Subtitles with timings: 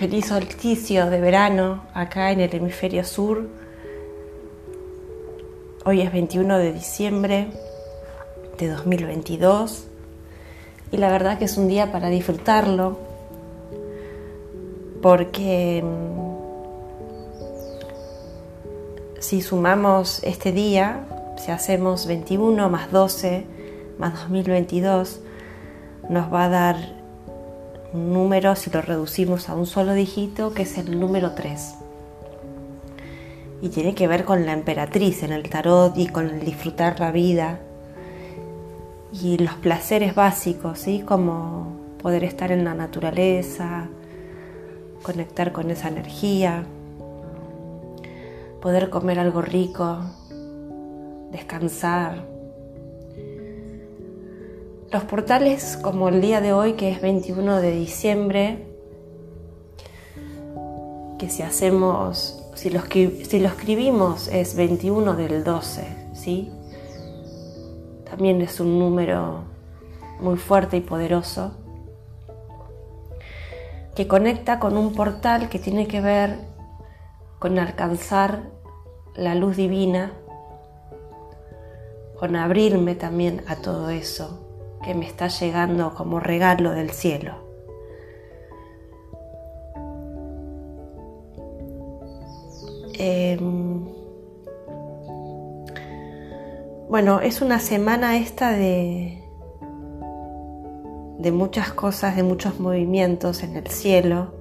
[0.00, 3.46] Feliz solsticio de verano acá en el hemisferio sur.
[5.84, 7.48] Hoy es 21 de diciembre
[8.58, 9.88] de 2022
[10.90, 12.96] y la verdad que es un día para disfrutarlo
[15.02, 16.20] porque mm,
[19.20, 21.04] si sumamos este día,
[21.36, 23.44] si hacemos 21 más 12
[23.98, 25.20] más 2022,
[26.08, 26.99] nos va a dar
[27.92, 31.74] un número, si lo reducimos a un solo dígito, que es el número 3.
[33.62, 37.10] Y tiene que ver con la emperatriz en el tarot y con el disfrutar la
[37.10, 37.60] vida
[39.12, 41.00] y los placeres básicos, ¿sí?
[41.00, 43.88] como poder estar en la naturaleza,
[45.02, 46.64] conectar con esa energía,
[48.62, 49.98] poder comer algo rico,
[51.32, 52.29] descansar,
[54.90, 58.66] los portales como el día de hoy, que es 21 de diciembre,
[61.18, 65.84] que si hacemos, si lo, si lo escribimos es 21 del 12,
[66.14, 66.50] ¿sí?
[68.08, 69.44] También es un número
[70.18, 71.52] muy fuerte y poderoso
[73.94, 76.38] que conecta con un portal que tiene que ver
[77.38, 78.50] con alcanzar
[79.14, 80.12] la luz divina,
[82.18, 84.49] con abrirme también a todo eso,
[84.82, 87.34] que me está llegando como regalo del cielo.
[93.02, 93.86] Em,
[96.88, 99.22] bueno, es una semana esta de,
[101.18, 104.34] de muchas cosas, de muchos movimientos en el cielo.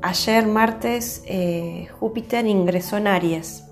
[0.00, 3.64] Ayer martes eh, Júpiter ingresó en Aries.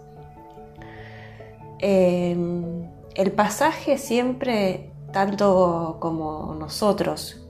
[1.78, 7.42] Em, el pasaje siempre, tanto como nosotros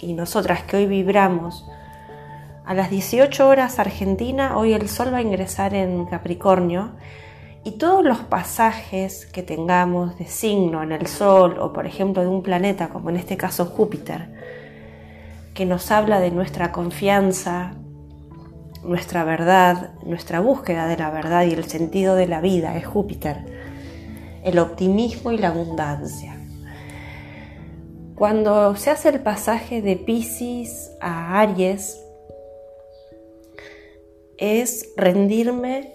[0.00, 1.64] y nosotras que hoy vibramos,
[2.64, 6.90] a las 18 horas Argentina, hoy el Sol va a ingresar en Capricornio
[7.62, 12.28] y todos los pasajes que tengamos de signo en el Sol o por ejemplo de
[12.28, 14.28] un planeta como en este caso Júpiter,
[15.54, 17.74] que nos habla de nuestra confianza,
[18.82, 23.71] nuestra verdad, nuestra búsqueda de la verdad y el sentido de la vida, es Júpiter
[24.42, 26.38] el optimismo y la abundancia.
[28.14, 32.00] Cuando se hace el pasaje de Pisces a Aries,
[34.36, 35.94] es rendirme,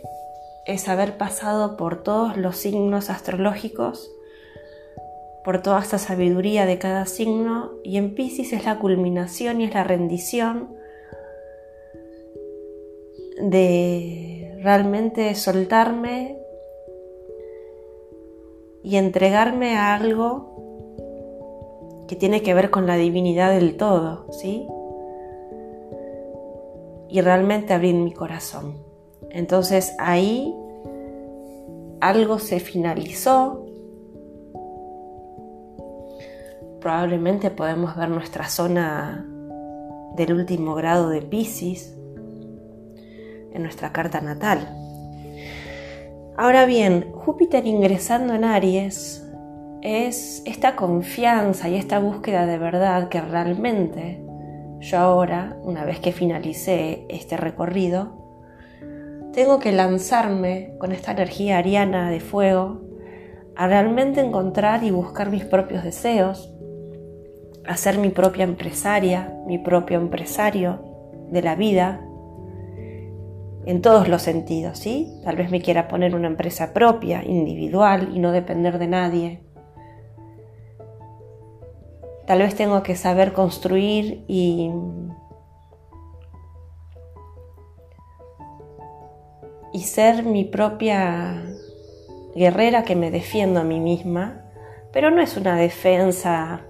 [0.65, 4.11] es haber pasado por todos los signos astrológicos,
[5.43, 9.73] por toda esta sabiduría de cada signo, y en Pisces es la culminación y es
[9.73, 10.75] la rendición
[13.39, 16.36] de realmente soltarme
[18.87, 20.55] y entregarme a algo
[22.07, 24.65] que tiene que ver con la divinidad del todo, ¿sí?
[27.09, 28.77] Y realmente abrir mi corazón.
[29.29, 30.55] Entonces ahí
[31.99, 33.65] algo se finalizó.
[36.79, 39.27] Probablemente podemos ver nuestra zona
[40.15, 41.93] del último grado de Pisces
[43.51, 44.86] en nuestra carta natal.
[46.39, 49.27] Ahora bien, Júpiter ingresando en Aries
[49.81, 54.23] es esta confianza y esta búsqueda de verdad que realmente
[54.79, 58.27] yo ahora, una vez que finalicé este recorrido,
[59.33, 62.81] tengo que lanzarme con esta energía ariana de fuego
[63.55, 66.53] a realmente encontrar y buscar mis propios deseos,
[67.65, 70.83] a ser mi propia empresaria, mi propio empresario
[71.31, 72.06] de la vida,
[73.67, 75.11] en todos los sentidos, ¿sí?
[75.25, 79.43] Tal vez me quiera poner una empresa propia, individual y no depender de nadie.
[82.25, 84.71] Tal vez tengo que saber construir y
[89.73, 91.43] y ser mi propia
[92.35, 94.45] guerrera que me defiendo a mí misma,
[94.93, 96.61] pero no es una defensa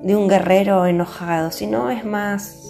[0.00, 2.67] de un guerrero enojado, sino es más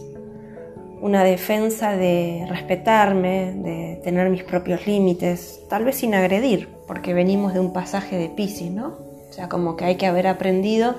[1.00, 7.54] una defensa de respetarme, de tener mis propios límites, tal vez sin agredir, porque venimos
[7.54, 8.96] de un pasaje de Pisces, ¿no?
[9.28, 10.96] O sea, como que hay que haber aprendido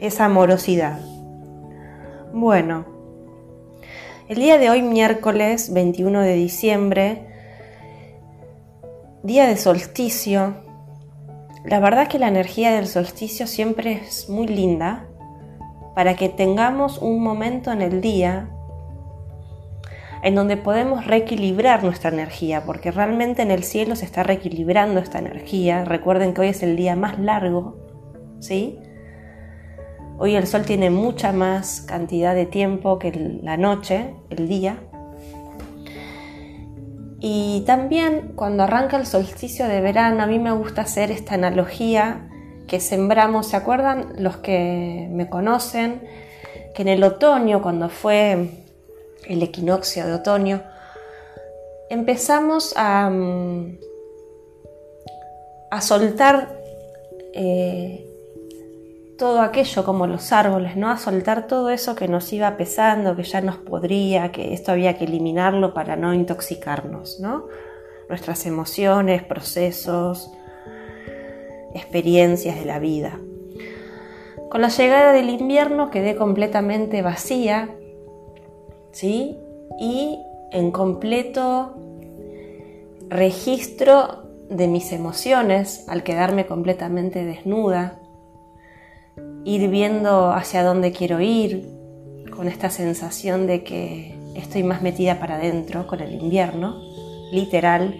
[0.00, 0.98] esa amorosidad.
[2.32, 2.86] Bueno,
[4.28, 7.26] el día de hoy, miércoles 21 de diciembre,
[9.22, 10.54] día de solsticio,
[11.64, 15.06] la verdad que la energía del solsticio siempre es muy linda
[15.94, 18.48] para que tengamos un momento en el día
[20.22, 25.18] en donde podemos reequilibrar nuestra energía, porque realmente en el cielo se está reequilibrando esta
[25.18, 25.84] energía.
[25.84, 27.76] Recuerden que hoy es el día más largo,
[28.38, 28.78] ¿sí?
[30.18, 34.78] Hoy el sol tiene mucha más cantidad de tiempo que la noche, el día.
[37.18, 42.28] Y también cuando arranca el solsticio de verano, a mí me gusta hacer esta analogía
[42.68, 46.02] que sembramos, ¿se acuerdan los que me conocen?
[46.74, 48.61] Que en el otoño, cuando fue
[49.26, 50.62] el equinoccio de otoño,
[51.90, 53.78] empezamos a, mm,
[55.70, 56.58] a soltar
[57.34, 58.06] eh,
[59.18, 60.90] todo aquello como los árboles, ¿no?
[60.90, 64.98] A soltar todo eso que nos iba pesando, que ya nos podría, que esto había
[64.98, 67.46] que eliminarlo para no intoxicarnos, ¿no?
[68.08, 70.30] Nuestras emociones, procesos,
[71.74, 73.20] experiencias de la vida.
[74.50, 77.70] Con la llegada del invierno quedé completamente vacía,
[78.92, 79.36] ¿sí?
[79.80, 80.18] Y
[80.52, 81.74] en completo
[83.08, 87.98] registro de mis emociones al quedarme completamente desnuda,
[89.44, 91.68] ir viendo hacia dónde quiero ir,
[92.34, 96.80] con esta sensación de que estoy más metida para adentro con el invierno,
[97.30, 97.94] literal.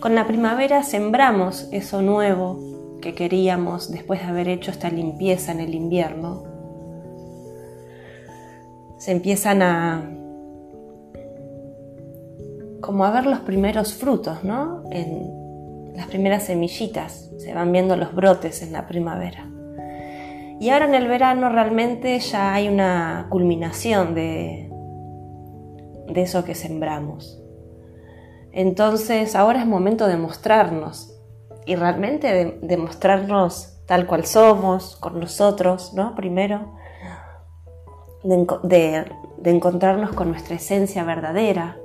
[0.00, 5.60] Con la primavera sembramos eso nuevo que queríamos después de haber hecho esta limpieza en
[5.60, 6.53] el invierno.
[9.04, 10.10] Se empiezan a
[12.80, 14.82] como a ver los primeros frutos, ¿no?
[14.90, 19.46] En las primeras semillitas, se van viendo los brotes en la primavera.
[20.58, 24.70] Y ahora en el verano realmente ya hay una culminación de,
[26.08, 27.42] de eso que sembramos.
[28.52, 31.14] Entonces ahora es momento de mostrarnos
[31.66, 36.14] y realmente de, mostrarnos tal cual somos, con nosotros, ¿no?
[36.14, 36.72] Primero,
[38.24, 39.04] de,
[39.38, 41.76] de encontrarnos con nuestra esencia verdadera,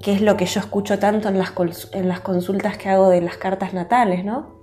[0.00, 1.52] que es lo que yo escucho tanto en las,
[1.92, 4.54] en las consultas que hago de las cartas natales, ¿no?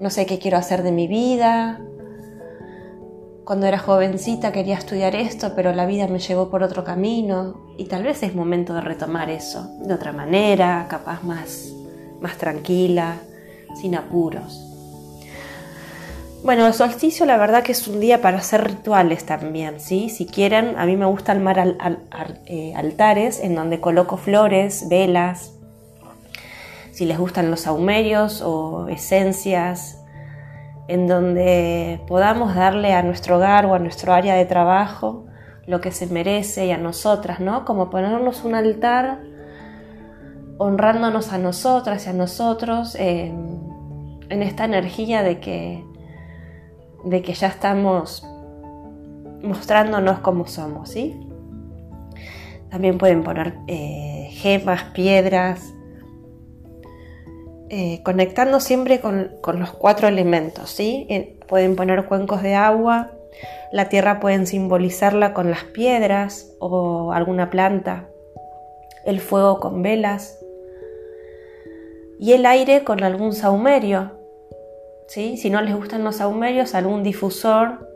[0.00, 1.80] No sé qué quiero hacer de mi vida.
[3.44, 7.84] Cuando era jovencita quería estudiar esto, pero la vida me llevó por otro camino y
[7.86, 11.72] tal vez es momento de retomar eso de otra manera, capaz más,
[12.20, 13.16] más tranquila,
[13.74, 14.67] sin apuros.
[16.44, 20.08] Bueno, el solsticio la verdad que es un día para hacer rituales también, ¿sí?
[20.08, 21.76] Si quieren, a mí me gusta armar
[22.46, 25.54] eh, altares en donde coloco flores, velas,
[26.92, 30.02] si les gustan los saumerios o esencias,
[30.86, 35.26] en donde podamos darle a nuestro hogar o a nuestro área de trabajo
[35.66, 37.64] lo que se merece y a nosotras, ¿no?
[37.64, 39.20] Como ponernos un altar
[40.56, 45.87] honrándonos a nosotras y a nosotros en esta energía de que
[47.08, 48.26] de que ya estamos
[49.42, 51.18] mostrándonos como somos, ¿sí?
[52.70, 55.72] También pueden poner eh, gemas, piedras,
[57.70, 61.36] eh, conectando siempre con, los cuatro elementos, ¿sí?
[61.46, 63.12] Pueden poner cuencos de agua,
[63.72, 68.08] la tierra pueden simbolizarla con las piedras o alguna planta,
[69.04, 70.38] el fuego con velas
[72.18, 74.17] y el aire con algún saumerio,
[75.08, 77.88] si no les gustan los saumerios, algún difusor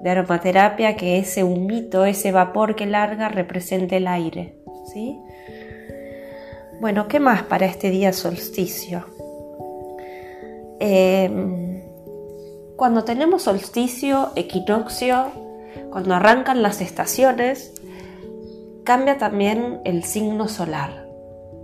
[0.00, 4.56] de aromaterapia que ese humito, ese vapor que larga represente el aire.
[4.92, 5.18] ¿sí?
[6.80, 9.04] Bueno, ¿qué más para este día solsticio?
[10.80, 11.82] Em,
[12.76, 15.26] cuando tenemos solsticio, equinoccio,
[15.90, 17.74] cuando arrancan las estaciones,
[18.84, 21.06] cambia también el signo solar.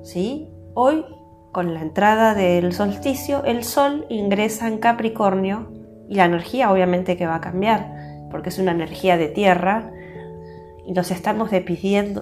[0.02, 0.48] ¿sí?
[0.74, 1.04] Hoy
[1.56, 5.72] con la entrada del solsticio, el Sol ingresa en Capricornio
[6.06, 9.90] y la energía obviamente que va a cambiar, porque es una energía de tierra
[10.84, 12.20] y nos estamos despidiendo,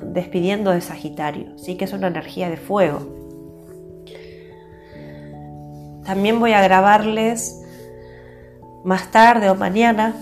[0.70, 3.00] de Sagitario, sí que es una energía de fuego.
[6.04, 7.60] También voy a grabarles
[8.84, 10.14] más tarde o mañana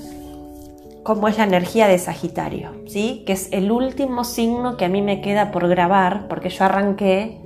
[1.03, 3.25] cómo es la energía de Sagitario, ¿sí?
[3.27, 7.42] que es el último signo que a mí me queda por grabar, porque yo arranqué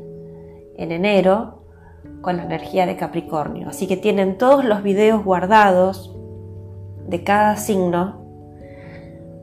[0.76, 1.62] en enero
[2.20, 3.68] con la energía de Capricornio.
[3.68, 6.14] Así que tienen todos los videos guardados
[7.06, 8.24] de cada signo.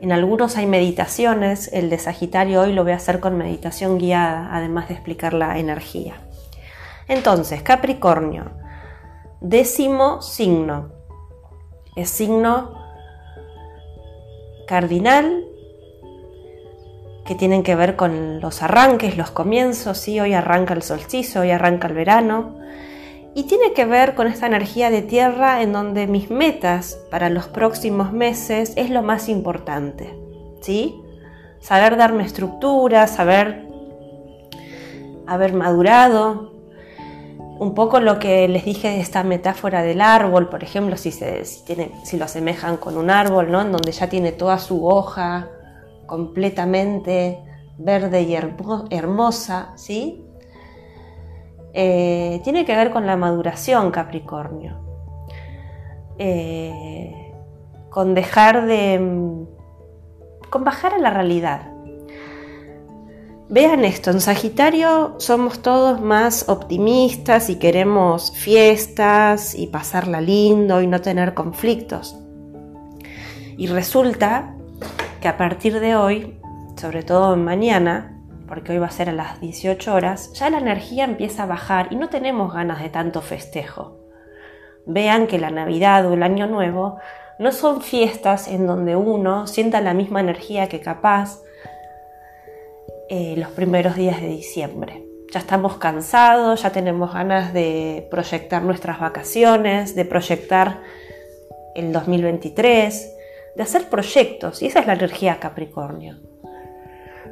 [0.01, 4.49] En algunos hay meditaciones, el de Sagitario hoy lo voy a hacer con meditación guiada,
[4.51, 6.15] además de explicar la energía.
[7.07, 8.51] Entonces, Capricornio,
[9.39, 10.91] décimo signo,
[11.95, 12.81] es signo
[14.67, 15.45] cardinal
[17.25, 20.19] que tienen que ver con los arranques, los comienzos, ¿sí?
[20.19, 22.55] hoy arranca el solsticio, hoy arranca el verano,
[23.35, 27.47] y tiene que ver con esta energía de tierra en donde mis metas para los
[27.47, 30.13] próximos meses es lo más importante,
[30.61, 31.01] ¿sí?
[31.59, 33.65] Saber darme estructura, saber
[35.25, 36.51] haber madurado,
[37.57, 41.45] un poco lo que les dije de esta metáfora del árbol, por ejemplo, si, se,
[41.45, 43.61] si, lo asemejan con un árbol, ¿no?
[43.61, 45.47] En donde ya tiene toda su hoja
[46.13, 47.39] completamente
[47.79, 50.23] verde y hermosa, ¿sí?
[51.73, 54.77] Eh, tiene que ver con la maduración Capricornio.
[56.19, 57.33] Eh,
[57.89, 58.99] con dejar de...
[60.51, 61.71] con bajar a la realidad.
[63.49, 70.85] Vean esto, en Sagitario somos todos más optimistas y queremos fiestas y pasarla lindo y
[70.85, 72.15] no tener conflictos.
[73.57, 74.57] Y resulta
[75.23, 76.37] que a partir de hoy,
[76.75, 81.05] sobre todo mañana, porque hoy va a ser a las 18 horas, ya la energía
[81.05, 84.01] empieza a bajar y no tenemos ganas de tanto festejo.
[84.85, 86.97] Vean que la Navidad o el Año Nuevo
[87.39, 91.39] no son fiestas en donde uno sienta la misma energía que capaz
[93.09, 95.05] eh, los primeros días de diciembre.
[95.31, 100.81] Ya estamos cansados, ya tenemos ganas de proyectar nuestras vacaciones, de proyectar
[101.75, 103.12] el 2023,
[103.55, 106.19] de hacer proyectos, y esa es la energía Capricornio.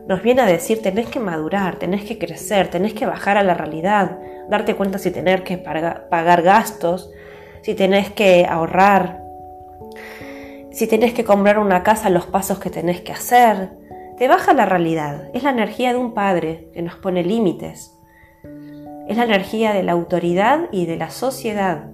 [0.08, 3.54] Nos viene a decir, tenés que madurar, tenés que crecer, tenés que bajar a la
[3.54, 7.12] realidad, darte cuenta si tenés que pagar gastos,
[7.62, 9.22] si tenés que ahorrar,
[10.72, 13.72] si tenés que comprar una casa, los pasos que tenés que hacer,
[14.18, 15.30] te baja la realidad.
[15.34, 17.98] Es la energía de un padre que nos pone límites.
[19.08, 21.91] Es la energía de la autoridad y de la sociedad.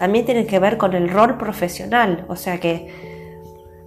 [0.00, 2.24] También tiene que ver con el rol profesional.
[2.26, 2.92] O sea que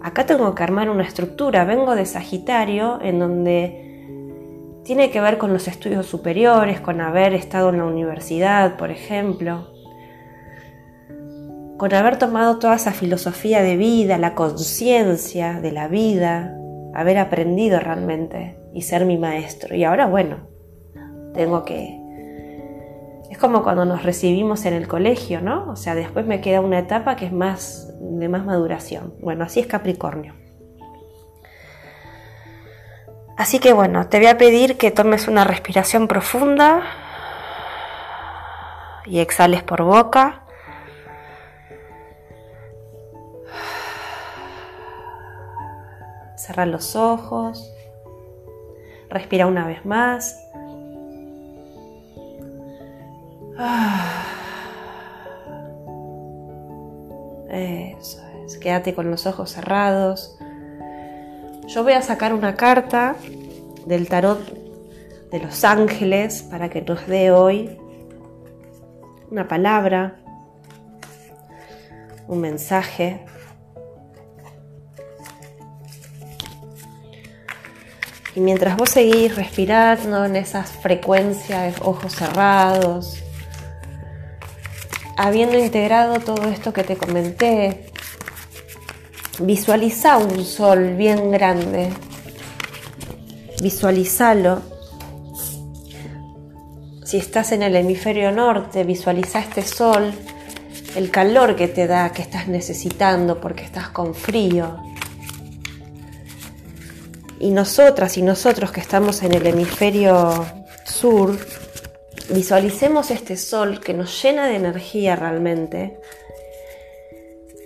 [0.01, 1.65] acá tengo que armar una estructura.
[1.65, 7.69] Vengo de Sagitario en donde tiene que ver con los estudios superiores, con haber estado
[7.69, 9.73] en la universidad, por ejemplo
[11.77, 16.55] con haber tomado toda esa filosofía de vida, la conciencia de la vida,
[16.93, 19.75] haber aprendido realmente y ser mi maestro.
[19.75, 20.47] Y ahora, bueno,
[21.33, 21.99] tengo que...
[23.43, 25.69] Como cuando nos recibimos en el colegio, ¿no?
[25.69, 29.15] O sea, después me queda una etapa que es más de más maduración.
[29.19, 30.33] Bueno, así es Capricornio.
[33.35, 36.83] Así que bueno, te voy a pedir que tomes una respiración profunda
[39.05, 40.45] y exhales por boca.
[46.37, 47.69] Cerra los ojos.
[49.09, 50.42] Respira una vez más.
[57.49, 58.57] Eso es.
[58.57, 60.37] Quédate con los ojos cerrados.
[61.67, 63.15] Yo voy a sacar una carta
[63.85, 64.39] del tarot
[65.31, 67.77] de los ángeles para que nos dé hoy
[69.29, 70.17] una palabra,
[72.27, 73.25] un mensaje
[78.35, 83.22] Y mientras vos seguís respirando en esas frecuencias, ojos cerrados,
[85.17, 87.91] habiendo integrado todo esto que te comenté,
[89.39, 91.89] visualiza un sol bien grande,
[93.61, 94.61] visualizalo.
[97.03, 100.13] Si estás en el hemisferio norte, visualiza este sol,
[100.95, 104.79] el calor que te da, que estás necesitando porque estás con frío
[107.43, 110.45] y nosotras y nosotros que estamos en el hemisferio
[110.85, 111.37] sur,
[112.29, 115.97] visualicemos este sol que nos llena de energía realmente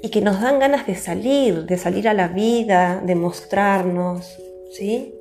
[0.02, 4.38] y que nos dan ganas de salir, de salir a la vida, de mostrarnos,
[4.72, 5.14] ¿sí?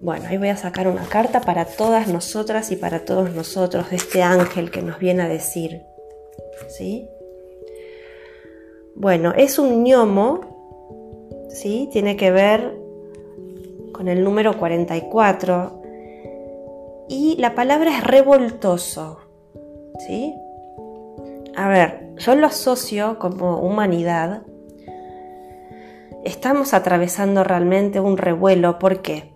[0.00, 3.96] Bueno, ahí voy a sacar una carta para todas nosotras y para todos nosotros de
[3.96, 5.82] este ángel que nos viene a decir,
[6.68, 7.08] ¿sí?
[8.94, 10.54] Bueno, es un gnomo
[11.54, 11.88] ¿sí?
[11.92, 12.76] Tiene que ver
[13.92, 15.82] con el número 44
[17.08, 19.20] y la palabra es revoltoso,
[20.06, 20.34] ¿sí?
[21.56, 24.42] A ver, yo lo asocio como humanidad.
[26.24, 29.34] Estamos atravesando realmente un revuelo, ¿por qué?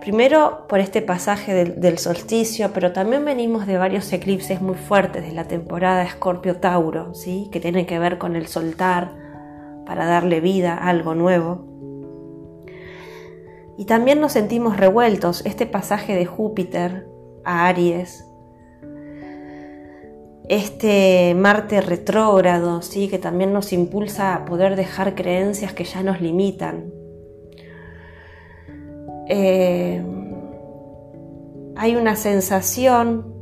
[0.00, 5.30] Primero por este pasaje del, solsticio, pero también venimos de varios eclipses muy fuertes de
[5.30, 7.48] la temporada Escorpio-Tauro, ¿sí?
[7.52, 9.12] que tienen que ver con el soltar,
[9.86, 11.71] para darle vida a algo nuevo.
[13.78, 17.06] Y también nos sentimos revueltos, este pasaje de Júpiter
[17.44, 18.24] a Aries,
[20.48, 23.08] este Marte retrógrado, ¿sí?
[23.08, 26.92] que también nos impulsa a poder dejar creencias que ya nos limitan.
[29.28, 30.04] Eh,
[31.76, 33.32] hay una sensación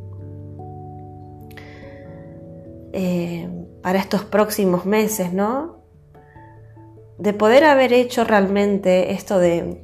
[2.92, 3.48] eh,
[3.82, 5.80] para estos próximos meses, ¿no?
[7.20, 9.82] de poder haber hecho realmente esto de,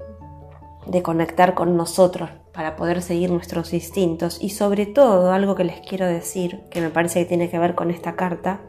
[1.03, 6.07] conectar con nosotros para poder seguir nuestros instintos y sobre todo algo que les quiero
[6.07, 8.61] decir, que me parece que tiene que ver con esta carta,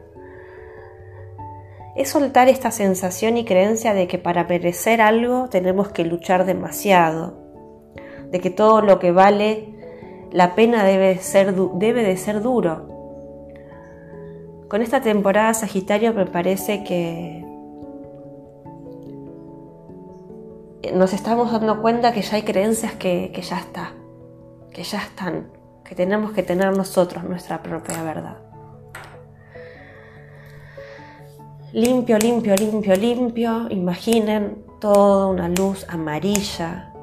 [1.96, 7.38] es soltar esta sensación y creencia de que para merecer algo tenemos que luchar demasiado,
[8.30, 9.74] de que todo lo que vale
[10.30, 12.88] la pena debe, ser, debe de ser duro.
[14.68, 17.47] Con esta temporada Sagitario me parece que
[20.94, 23.92] nos estamos dando cuenta que ya hay creencias que, que ya está,
[24.72, 25.50] que ya están,
[25.84, 28.38] que tenemos que tener nosotros nuestra propia verdad.
[31.72, 33.66] Limpio, limpio, limpio, limpio.
[33.70, 36.94] Imaginen toda una luz amarilla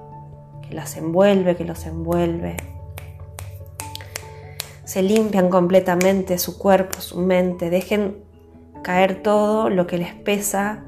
[0.68, 2.58] que las envuelve, que los envuelve.
[4.86, 7.70] Se limpian completamente su cuerpo, su mente.
[7.70, 8.24] Dejen
[8.82, 10.85] caer todo lo que les pesa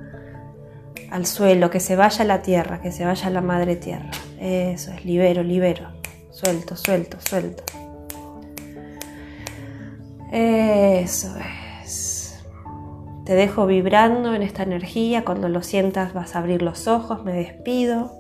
[1.12, 4.12] al suelo, que se vaya la tierra, que se vaya la madre tierra.
[4.40, 5.90] Eso es, libero, libero.
[6.32, 7.64] Suelto, suelto, suelto.
[10.32, 11.36] Eso
[11.84, 12.44] es.
[13.26, 15.26] Te dejo vibrando en esta energía.
[15.26, 17.24] Cuando lo sientas vas a abrir los ojos.
[17.24, 18.12] Me despido.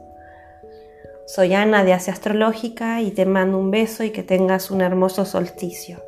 [1.27, 5.25] Soy Ana de Asia Astrológica y te mando un beso y que tengas un hermoso
[5.25, 6.06] solsticio.